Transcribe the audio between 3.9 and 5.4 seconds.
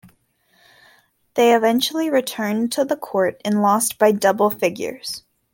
by double figures.